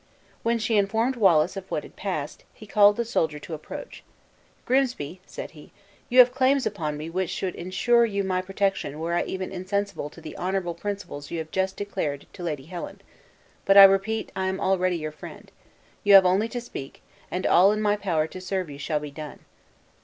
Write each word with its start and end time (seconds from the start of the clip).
When 0.41 0.57
she 0.57 0.77
informed 0.79 1.15
Wallace 1.15 1.55
of 1.55 1.69
what 1.69 1.83
had 1.83 1.95
passed, 1.95 2.43
he 2.55 2.65
called 2.65 2.95
the 2.97 3.05
soldier 3.05 3.37
to 3.37 3.53
approach. 3.53 4.03
"Grimsby," 4.65 5.21
said 5.27 5.51
he, 5.51 5.71
"you 6.09 6.17
have 6.17 6.33
claims 6.33 6.65
upon 6.65 6.97
me 6.97 7.07
which 7.07 7.29
should 7.29 7.53
insure 7.53 8.03
you 8.03 8.23
my 8.23 8.41
protection 8.41 8.99
were 8.99 9.13
I 9.13 9.21
even 9.25 9.51
insensible 9.51 10.09
to 10.09 10.19
the 10.19 10.35
honorable 10.37 10.73
principles 10.73 11.29
you 11.29 11.37
have 11.37 11.51
just 11.51 11.77
declared 11.77 12.25
to 12.33 12.41
Lady 12.41 12.65
Helen. 12.65 12.99
But, 13.63 13.77
I 13.77 13.83
repeat, 13.83 14.31
I 14.35 14.47
am 14.47 14.59
already 14.59 14.97
your 14.97 15.11
friend. 15.11 15.51
You 16.03 16.15
have 16.15 16.25
only 16.25 16.47
to 16.49 16.59
speak, 16.61 17.03
and 17.29 17.45
all 17.45 17.71
in 17.71 17.79
my 17.79 17.95
power 17.95 18.25
to 18.25 18.41
serve 18.41 18.71
you 18.71 18.79
shall 18.79 18.99
be 18.99 19.11
done." 19.11 19.41